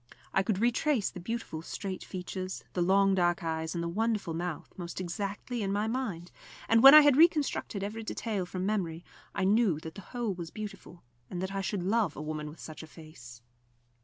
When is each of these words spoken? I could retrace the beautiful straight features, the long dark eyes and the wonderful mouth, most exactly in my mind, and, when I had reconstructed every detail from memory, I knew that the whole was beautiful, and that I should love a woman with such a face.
I 0.33 0.41
could 0.41 0.57
retrace 0.57 1.11
the 1.11 1.19
beautiful 1.19 1.61
straight 1.61 2.03
features, 2.03 2.63
the 2.73 2.81
long 2.81 3.13
dark 3.13 3.43
eyes 3.43 3.75
and 3.75 3.83
the 3.83 3.87
wonderful 3.87 4.33
mouth, 4.33 4.73
most 4.75 4.99
exactly 4.99 5.61
in 5.61 5.71
my 5.71 5.85
mind, 5.85 6.31
and, 6.67 6.81
when 6.81 6.95
I 6.95 7.01
had 7.01 7.15
reconstructed 7.15 7.83
every 7.83 8.01
detail 8.01 8.47
from 8.47 8.65
memory, 8.65 9.05
I 9.35 9.43
knew 9.43 9.79
that 9.81 9.93
the 9.93 10.01
whole 10.01 10.33
was 10.33 10.49
beautiful, 10.49 11.03
and 11.29 11.39
that 11.43 11.53
I 11.53 11.61
should 11.61 11.83
love 11.83 12.15
a 12.15 12.19
woman 12.23 12.49
with 12.49 12.59
such 12.59 12.81
a 12.81 12.87
face. 12.87 13.43